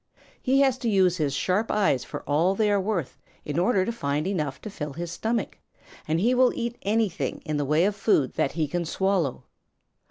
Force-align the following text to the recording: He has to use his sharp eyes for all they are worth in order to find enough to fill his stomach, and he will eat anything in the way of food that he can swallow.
He 0.41 0.61
has 0.61 0.79
to 0.79 0.89
use 0.89 1.17
his 1.17 1.35
sharp 1.35 1.69
eyes 1.69 2.03
for 2.03 2.21
all 2.23 2.55
they 2.55 2.71
are 2.71 2.81
worth 2.81 3.19
in 3.45 3.59
order 3.59 3.85
to 3.85 3.91
find 3.91 4.25
enough 4.25 4.59
to 4.61 4.69
fill 4.71 4.93
his 4.93 5.11
stomach, 5.11 5.59
and 6.07 6.19
he 6.19 6.33
will 6.33 6.51
eat 6.55 6.79
anything 6.81 7.39
in 7.45 7.57
the 7.57 7.65
way 7.65 7.85
of 7.85 7.95
food 7.95 8.33
that 8.33 8.53
he 8.53 8.67
can 8.67 8.83
swallow. 8.83 9.43